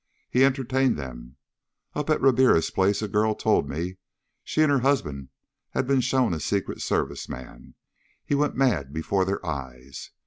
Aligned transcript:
He 0.31 0.43
entertained 0.43 0.97
them.... 0.97 1.35
Up 1.93 2.09
at 2.09 2.21
Ribiera's 2.21 2.71
place 2.71 3.03
a 3.03 3.07
girl 3.07 3.35
told 3.35 3.69
me 3.69 3.97
she 4.43 4.63
and 4.63 4.71
her 4.71 4.79
husband 4.79 5.29
had 5.75 5.85
been 5.85 6.01
shown 6.01 6.33
a 6.33 6.39
Secret 6.39 6.81
Service 6.81 7.29
man. 7.29 7.75
He 8.25 8.33
went 8.33 8.55
mad 8.55 8.93
before 8.93 9.25
their 9.25 9.45
eyes. 9.45 10.09